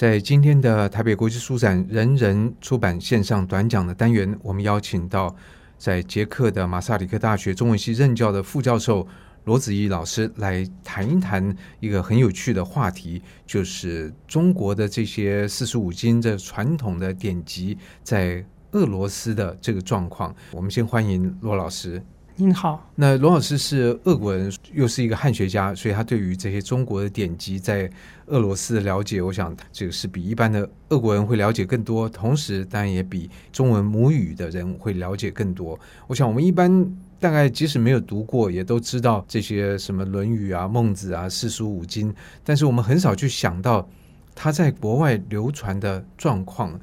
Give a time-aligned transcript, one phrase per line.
[0.00, 5.36] 在今天的台北国际书展人人出版线上短讲的单元，我们邀请到
[5.76, 9.06] 在捷克的马萨里克大学中文系任教的副教授
[9.44, 20.34] 罗子义老师来谈一谈一个很有趣的话题，就是中国的这些四书五经这传统的典籍在俄罗斯的这个状况。
[20.52, 22.02] 我们先欢迎罗老师。
[22.40, 27.90] 您好，那罗老师是俄国人，又是一个汉学家，所以他对于这些中国的典籍在
[28.28, 35.78] 俄罗斯的了解，我想这个是比一般的俄国人会了解更多，同时当然也比中文母语的人会了解更多。
[36.06, 42.10] 我想我们一般大概即使没有读过，也都知道这些什么《论语》啊、《孟子》啊、四书五经，
[42.42, 43.86] 但是我们很少去想到
[44.34, 46.80] 他在国外流传的状况。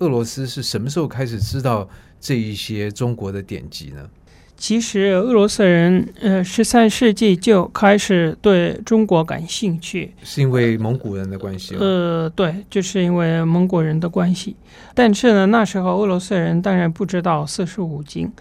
[0.00, 1.88] 俄罗斯是什么时候开始知道
[2.20, 4.10] 这一些中国的典籍呢？
[4.56, 11.80] 其实俄罗斯人，呃，十三世纪就开始对中国感兴趣，是因为蒙古人的关系吗？
[11.82, 14.56] 呃，对，就是因为蒙古人的关系。
[14.94, 18.32] 但是呢，那时候俄罗斯人当然不知道四书五经。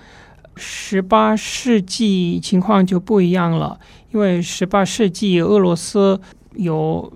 [0.55, 3.77] 十八世纪情况就不一样了，
[4.13, 6.19] 因为十八世纪俄罗斯
[6.53, 7.11] 有。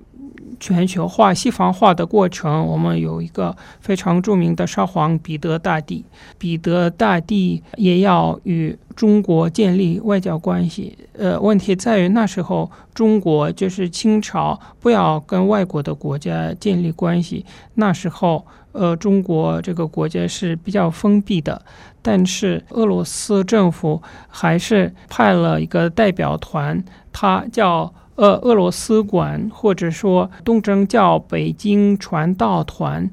[0.60, 6.04] 全球化、西方化的过程，我们有一个非常著名的沙皇彼得大帝。
[6.38, 10.98] 彼得大帝也要与中国建立外交关系。
[11.18, 17.46] 呃，问题在于那时候中国就是清朝，不要跟外国的国家建立关系。
[17.76, 21.62] 那时候，呃，中国这个国家是比较封闭的，
[22.02, 27.94] 但是俄罗斯政府还是派了一个代表团，他叫。
[28.20, 33.09] 呃，俄罗斯馆或者说东正教北京传道团，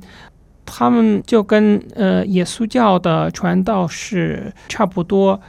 [0.64, 5.40] 他们就跟呃耶稣教的传道士差不多，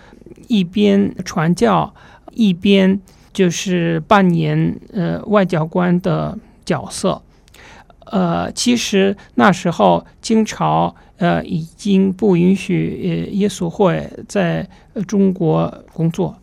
[0.47, 1.91] 一边传教，
[2.33, 3.01] 一边
[3.33, 7.19] 就是扮演呃外交官的角色。
[8.11, 14.69] 呃，其实那时候清朝呃已经不允许呃耶稣会在
[15.07, 16.37] 中国工作。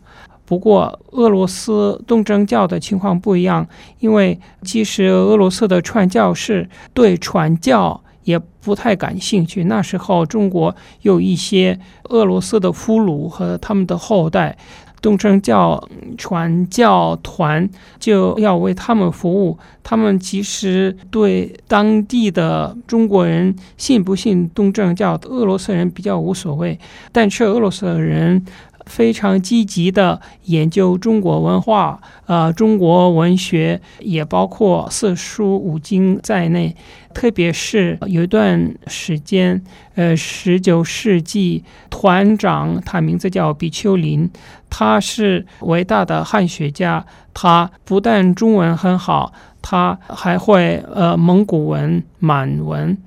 [0.45, 3.67] 不过，俄罗斯东正教的情况不一样，
[3.99, 9.63] 因为其实俄罗斯的传教士对传教也不太感兴趣。
[9.63, 11.79] 那时候，中国有一些
[12.09, 14.55] 俄罗斯的俘虏和他们的后代，
[15.01, 15.83] 东正教
[16.15, 17.67] 传教团
[17.99, 19.57] 就要为他们服务。
[19.83, 26.79] 他们其实对当地的中国人信不信东正教，俄罗斯人比较无所谓，
[27.11, 28.45] 但是俄罗斯人。
[28.85, 36.75] 非常积极地研究中国文化，呃，中国文学也包括四书五经在内。
[37.13, 39.63] 特别是有一段时间，
[39.95, 44.29] 呃，十九世纪团长，他名字叫比丘林，
[44.69, 47.05] 他是伟大的汉学家。
[47.33, 49.31] 他不但中文很好，
[49.61, 52.97] 他还会呃蒙古文、满文。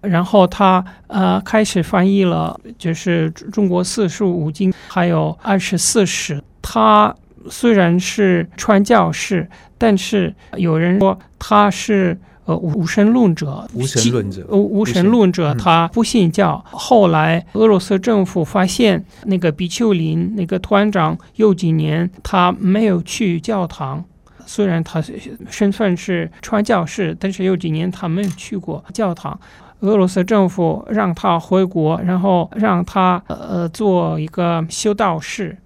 [0.00, 6.42] 然后他呃开始翻译了，就是中国四书五经，还有二十四史。
[6.62, 7.14] 他
[7.50, 13.66] 虽然是传教士，但是有人说他是呃无神论者。
[13.72, 16.62] 无神论者，无无神论者，他不信教。
[16.72, 24.04] 嗯、后来俄罗斯政府发现那个比丘林那个团长有几年他没有去教堂，
[24.44, 25.02] 虽然他
[25.48, 29.38] 身份是传教士，但是有几年他没有去过教堂。
[29.80, 35.56] 俄罗斯政府让他回国，然后让他呃做一个修道士，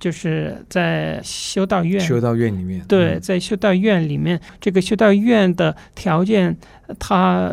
[0.00, 2.00] 就是在修道院。
[2.00, 2.84] 修道院里面。
[2.88, 6.56] 对，在修道院里面，嗯、这个修道院的条件，
[6.98, 7.52] 他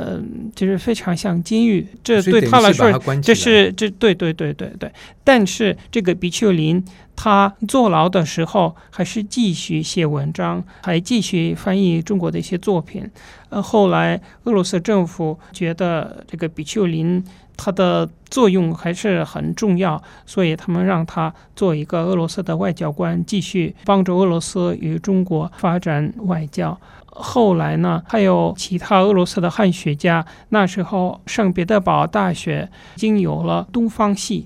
[0.56, 1.86] 就是非常像监狱。
[2.02, 2.92] 这对他来说，
[3.22, 4.92] 这是这对对对对对。
[5.24, 6.84] 但是这个比丘林。
[7.20, 13.10] 他坐牢的时候，还是继续写文章，还继续翻译中国的一些作品。
[13.50, 17.24] 呃，后来俄罗斯政府觉得这个比丘林
[17.58, 26.80] 他的作用还是很重要，所以他们让他做一个俄罗斯的外交官，继续帮助俄罗斯与中国发展外交。
[27.20, 34.46] 后来呢，还有其他俄罗斯的汉学家，那时候圣彼得堡大学已经有了东方系。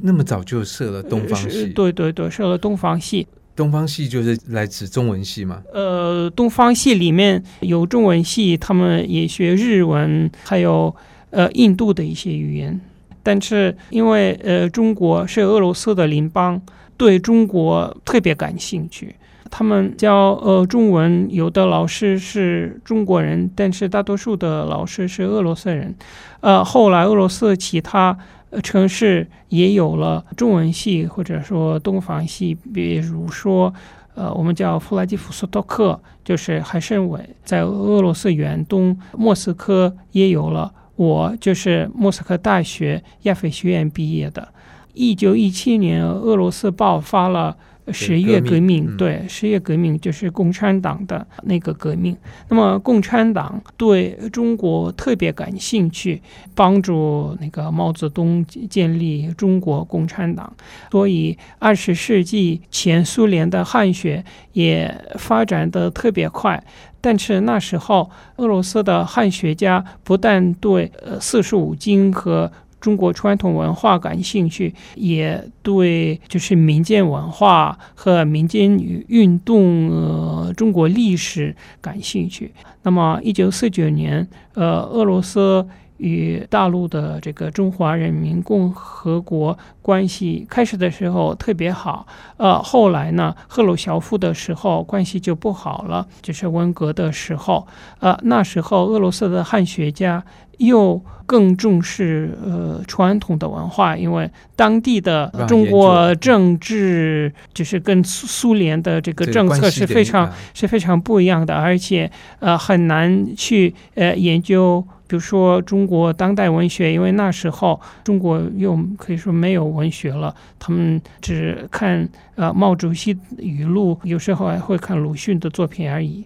[0.00, 3.28] 那么早就设了东方系，对对对，设了东方系。
[3.54, 5.62] 东方系就是来自中文系吗？
[5.72, 10.92] 呃，东方系里面有中文系，他们也学日文，还有
[11.34, 12.80] 呃印度的一些语言。
[13.22, 16.60] 但是因为呃中国是俄罗斯的邻邦，
[16.96, 19.14] 对中国特别感兴趣。
[19.50, 25.94] 他们教呃中文，有的老师是中国人，但是大多数的老师是俄罗斯人。
[26.40, 28.16] 呃，后来俄罗斯其他。
[28.62, 33.74] 城市也有了中文系，或者说东方系，比如说，
[34.14, 40.72] 呃，我们叫弗拉基夫斯托克，就是海参崴，在俄罗斯远东莫斯科也有了。
[40.96, 44.48] 我就是莫斯科大学亚非学院毕业的。
[44.92, 47.56] 一九一七年，俄罗斯爆发了。
[47.92, 52.16] 十月革命，对，十月革命就是共产党的那个革命。
[52.48, 56.20] 那么，共产党对中国特别感兴趣，
[56.54, 60.50] 帮助那个毛泽东建立中国共产党。
[60.90, 66.64] 所以，二十世纪前苏联的汉学也发展的特别快。
[67.00, 72.50] 但是那时候，俄罗斯的汉学家不但对呃四书五经和
[72.84, 78.78] 中国传统文化感兴趣，也对就是民间文化和民间
[79.08, 82.52] 运动、呃，中国历史感兴趣。
[82.82, 85.66] 那么，一九四九年，呃，俄罗斯
[85.98, 92.06] 与大陆的这个中华人民共和国关系开始的时候特别好，
[92.36, 97.66] 呃，后来呢，赫鲁晓夫的时候关系就不好了，就是文革的时候，
[98.00, 100.24] 呃，那时候俄罗斯的汉学家。
[100.58, 112.08] 又更重视呃传统的文化，因为当地的中国政治就是跟苏苏联的这个政策是非常是非常不一样的，而且
[112.38, 126.24] 呃很难去呃研究，比如说中国当代文学，因为那时候中国又可以说没有文学了，他们只看呃毛主席语录，有时候还会看鲁迅的作品而已，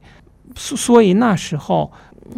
[0.54, 1.90] 所所以那时候。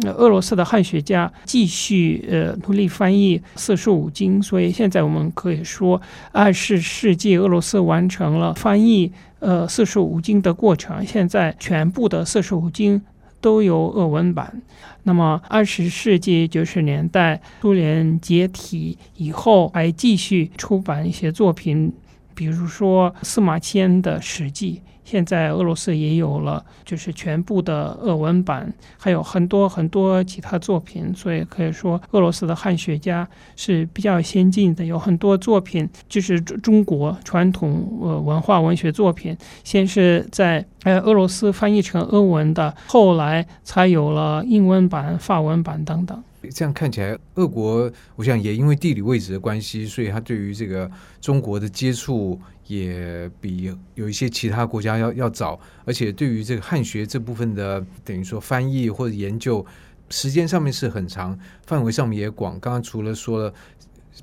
[0.05, 6.01] 俄罗斯的汉学家继续呃努力翻译四书五经，所以现在我们可以说，
[6.31, 11.05] 二十世纪俄罗斯完成了翻译呃四书五经的过程。
[11.05, 13.01] 现在全部的四书五经
[13.41, 14.61] 都有俄文版。
[15.03, 21.91] 那么二十世纪九十年代苏联解体以后，还继续出版一些作品，
[22.35, 24.81] 比如说司马迁的《史记》。
[25.11, 33.27] 现在俄罗斯也有了，就是全部的俄文版，还有很多很多其他作品，所以可以说俄罗斯的汉学家
[33.57, 39.35] 是比较先进的，有很多作品就是中国传统呃文化文学作品，
[39.65, 46.23] 先是在呃俄罗斯翻译成俄文的，后来才有了英文版、法文版等等。
[46.49, 50.89] 这样看起来，俄国我想也因为地理位置的关系，所以他对于这个
[51.19, 52.39] 中国的接触。
[52.67, 59.65] 也比有一些其他国家要要早，而且对于这个汉学这部分的，等于说翻译或者研究，
[60.09, 62.57] 时间上面是很长，范围上面也广。
[62.61, 63.53] 刚刚除了说了，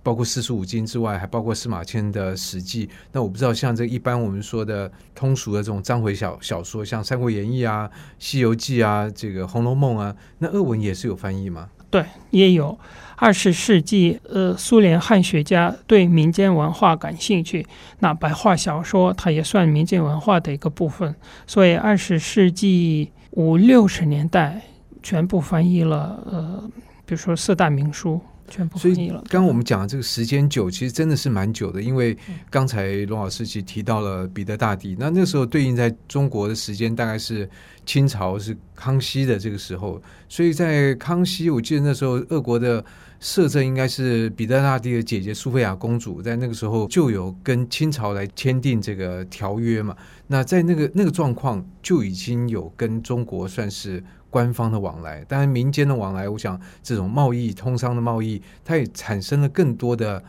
[0.02, 2.86] 包括四书五经之外，还包括司马迁的《史记》。
[3.12, 7.86] 那我不知道，像这一般我们说的通俗的这种章回小小说，像《三国演义》啊、
[8.18, 11.68] 《西游记》啊、这个《红楼梦》啊，那俄文也是有翻译吗？
[11.90, 12.78] 对，也有。
[13.20, 17.66] 二十世纪，呃，苏联汉学家对民间文化感兴趣，
[17.98, 21.12] 那白话小说它也算民间文化的一个部分。
[21.44, 24.62] 所以，二十世纪五六十年代
[25.02, 26.70] 全部翻译了，呃，
[27.04, 29.22] 比如说四大名书全部翻译了。
[29.28, 32.16] 刚刚我们讲的这个时间久，其实真的是蛮久的，因为
[32.50, 37.48] 刚才龙老师其实提到了彼得大帝，那那时候对应在中国的时间大概是。
[37.86, 39.98] 清朝是康熙的这个时候，
[40.28, 42.84] 所以在康熙，我记得那时候俄国的
[43.18, 49.96] 摄政应该是彼得大帝的姐姐苏菲亚公主，在那个时候就有跟清朝来签订这个条约嘛。
[50.26, 60.22] 那在那个那个状况，就已经有跟中国算是官方的往来，当然民间的往来，我想这种贸易、通商的贸易，它也产生了更多的。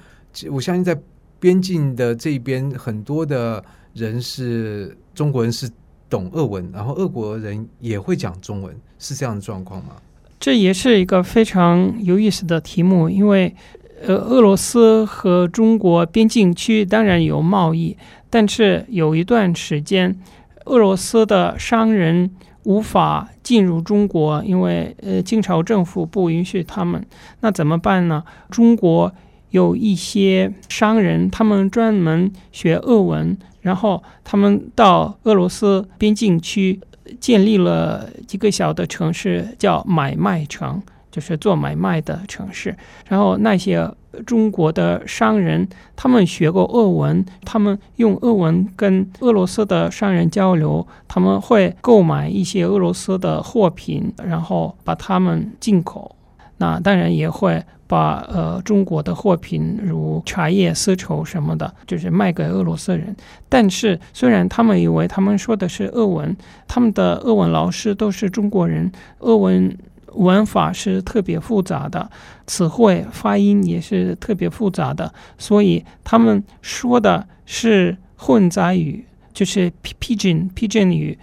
[0.50, 0.98] 我相信在
[1.40, 5.70] 边境的这边，很多的人是中国人是。
[6.10, 9.92] 懂俄文，然后俄国人也会讲中文，是这样的状况吗？
[10.40, 13.56] 这也是一个非常有意思的题目，因为
[14.02, 17.96] 呃，俄罗斯和中国边境区当然有贸易，
[18.28, 20.20] 但是有一段时间，
[20.66, 22.32] 俄罗斯的商人
[22.70, 27.04] 无法进入中国，因为呃，清朝政府不允许他们。
[27.40, 28.24] 那怎么办呢？
[28.52, 29.12] 中国
[29.50, 33.36] 有一些商人，他们专门学俄文。
[33.62, 36.80] 然后他们到俄罗斯边境区
[37.20, 40.82] 建立了几个小的城市，叫买卖城，
[41.20, 42.74] 就是做买卖的城市。
[43.08, 43.92] 然后那些
[44.26, 56.16] 中国的商人，他们学过俄文，他们用俄文跟俄罗斯的商人交流，他们会购买一些俄罗斯的货品，然后把他们进口。
[56.58, 57.62] 那当然也会。
[57.90, 63.16] 把呃中国的货品如茶叶、丝绸什么的，就是卖给俄罗斯人。
[63.50, 69.76] 但是虽然他们以为他们说的是俄文，他们的俄文老师都是中国人，俄文
[70.14, 72.10] 文法是特别复杂的，
[72.48, 79.06] 词汇发音也是特别复杂的，所以他们说的是混杂语。
[79.32, 81.18] 就是 Pidgin Pidgin 语。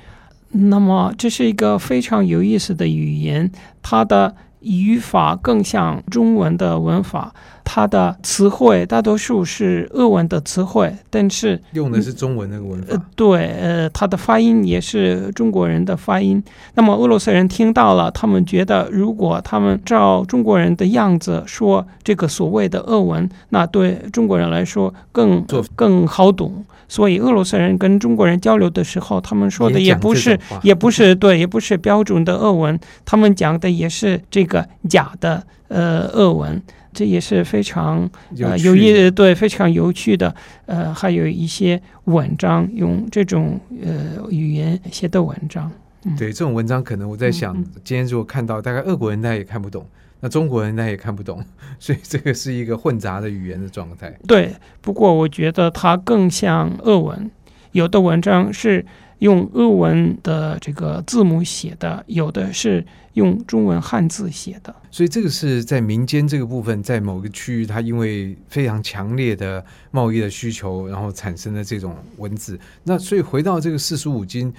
[0.53, 3.51] 那么这是一个非常有意思的语言，
[3.83, 7.35] 它的语法更像中文的文法，
[7.69, 12.95] 它的词汇大多数是俄文的词汇，但是用的是中文那个文法。
[12.95, 16.43] 呃，对，呃，它的发音也是中国人的发音。
[16.75, 25.45] 那么俄罗斯人听到了，他们觉得如果他们照中国人的样子说这个所谓的俄文，那对中国人来说更
[25.75, 26.65] 更好懂。
[26.89, 36.63] 所以俄罗斯人跟中国人交流的时候，他们说的也不是也不是对，也不是标准的俄文，他们讲的也是这个假的呃俄文，
[36.97, 38.09] 这也是非常
[38.41, 40.35] 呃有意对非常有趣的
[40.65, 45.71] 呃，还有一些文章用这种呃语言写的文章。
[46.05, 49.87] 嗯、对这种文章，可能我在想，嗯、今天如果看到，大概俄国人他也看不懂。
[50.21, 51.45] 那中国人他也看不懂，
[51.79, 54.11] 所以这个是一个混杂的语言的状态。
[54.27, 57.31] 对，不过我觉得它更像俄文。
[57.77, 58.83] 有的文章是
[59.19, 64.75] 用俄文的这个字母写的，有的是用中文汉字写的。
[64.91, 72.59] 所以这个是在民间这个部分，在某个区域，它因为非常强烈的贸易的需求，然后产生的这种文字。
[72.83, 74.51] 那所以回到这个四书五经。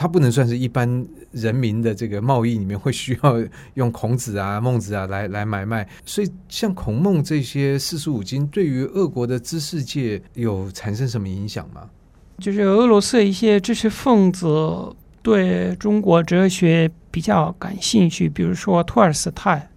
[0.00, 3.34] 它不能算是一般人民的这个贸易里面会需要
[3.74, 11.90] 用孔子啊、孟子啊来来买卖，所以像孔孟这些四书五经，对于俄国的知识界有产生什么影响吗？
[12.38, 14.48] 就是俄罗斯一些知识分子
[15.22, 19.68] 对中国哲学比较感兴趣，比如说托尔斯泰，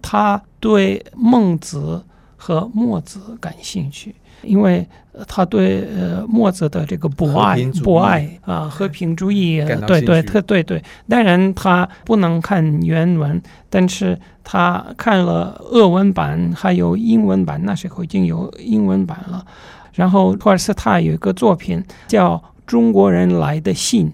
[0.00, 2.04] 他对孟子
[2.36, 4.14] 和墨子感兴趣。
[4.42, 4.84] 因为
[5.28, 13.40] 他对呃墨子的这个博爱博爱啊和平主义，对对特对对，当然他不能看原文，
[13.70, 19.46] 但是他看了俄文版还有英文版，那时候已经有英文版了。
[19.92, 24.06] 然后托尔斯泰有一个作品叫《中国人来的信》。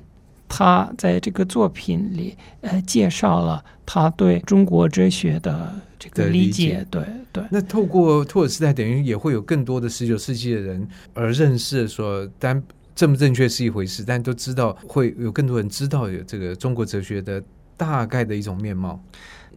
[0.50, 6.86] 他在这个作品里，呃，介绍了他对中国哲学的这个理解。
[6.90, 7.44] 对对。
[7.50, 12.62] 那透过托尔斯泰，等于也会有更多的十九世纪的人而认识说，但
[12.94, 17.42] 正不正确是一回事，但都知道会有更多人知道有这个中国哲学的
[17.76, 18.98] 大概的一种面貌。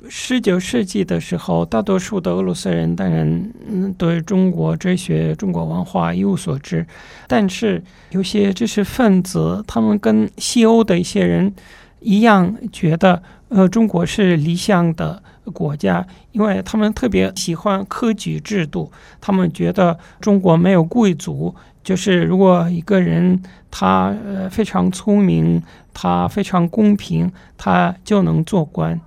[0.09, 6.85] 十九世纪的时候，大多数的俄罗斯人当然对中国哲学、中国文化一无所知，
[7.27, 11.53] 但是有些知识分子，他们跟西欧的一些人
[11.99, 15.21] 一样，觉得呃中国是理想的
[15.53, 18.91] 国家，因为他们特别喜欢科举制度，
[19.21, 21.53] 他们觉得中国没有贵族，
[21.83, 25.61] 就是如果一个人他呃非常聪明，
[25.93, 28.99] 他非常公平，他就能做官。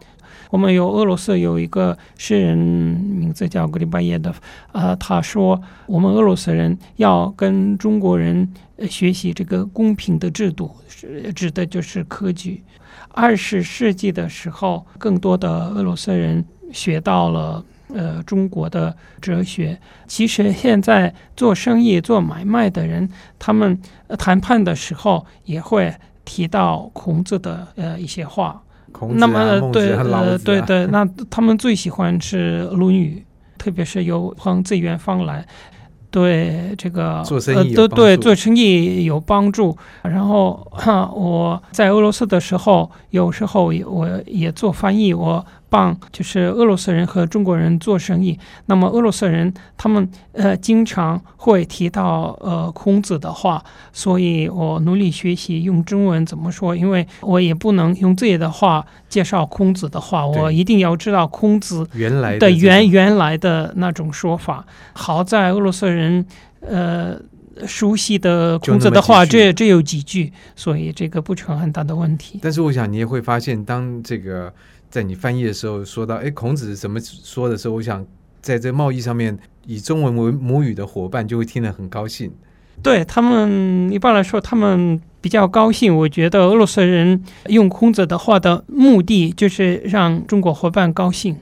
[0.54, 4.32] 我们有俄罗斯有一个诗人，名字叫格里巴耶的，
[4.70, 8.49] 呃，他说我们俄罗斯人要跟中国人
[8.88, 12.62] 学习这个公平的制度，是指的就是科举。
[13.08, 19.76] 二十世纪的时候，更多的俄罗斯人学到了呃中国的哲学。
[20.06, 23.08] 其实现在做生意、做买卖的人，
[23.40, 23.76] 他们
[24.16, 25.92] 谈判的时候也会
[26.25, 28.62] 提到孔子的呃一些话。
[29.00, 33.24] 啊、那么对呃对对，那他们最喜欢是《论语》，
[33.62, 35.46] 特别是由从这远方来，
[36.10, 39.76] 对这个做生意呃对对做生意有帮助。
[40.02, 45.44] 然后哈我在俄罗斯的时候，有时候我也做翻译，我。
[45.74, 53.60] 帮就是俄罗斯人和中国人做生意，那么俄罗斯人他们呃经常会提到呃孔子的话，
[53.92, 64.64] 所以我努力学习用中文怎么说，因为我也不能用自己的话介绍孔子的话，我一定要知道孔子原来的原原来的那种说法。
[64.92, 66.24] 好在俄罗斯人
[66.60, 67.16] 呃
[67.66, 72.38] 熟悉的孔子的话，这这有几句，所以这个不成很大的问题。
[72.40, 74.52] 但是我想你也会发现，当这个。
[74.94, 78.06] 在你翻译的时候说到，哎，孔子怎么说的时候，我想
[78.40, 79.36] 在这贸易上面
[79.66, 82.32] 以中文为母语的伙伴就会听得很高兴。
[82.80, 85.96] 对他们一般来说，他们比较高兴。
[85.96, 91.36] 我觉得俄罗斯人用孔子的话的目的就是让中国伙伴高兴，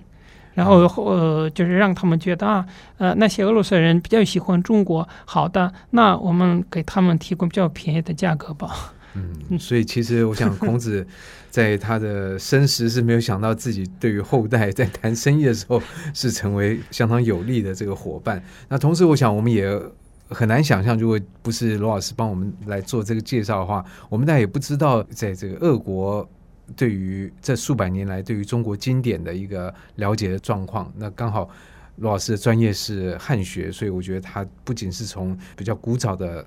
[0.55, 2.65] 然后呃，就是让他们觉得啊，
[2.97, 8.95] 呃，那些俄罗斯人比较喜欢中国，好的，那我们给他们提供比较便宜的价格吧。
[9.15, 11.07] 嗯，所以其实我想，孔子
[11.51, 15.83] 在他的生时是没有想到自己对于后代在谈生意的时候
[16.15, 18.43] 是成为相当有利的这个伙伴。
[18.71, 19.79] 那同时，我想我们也
[20.29, 26.27] 很难想象，如果不是罗老师帮我们来做这个介绍的话，我们大家也不知道，在这个俄国
[26.75, 30.91] 对于这数百年来对于中国经典的一个了解的状况。
[30.97, 31.51] 那刚好
[31.97, 36.47] 罗老师的专业是汉学，所以我觉得他不仅是从比较古早的。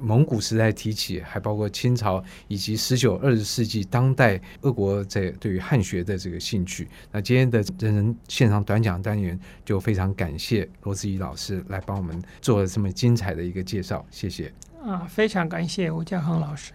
[0.00, 6.88] 蒙古时代提起，还包括清朝以及十九、二十世纪当代俄国在对于汉学的这个兴趣。
[7.10, 14.52] 那今天的人人现场短讲单元就非常感谢罗子怡老师来帮我们做了这么精彩的一个介绍，谢谢。
[14.84, 16.72] 啊，非常感谢吴家恒老师。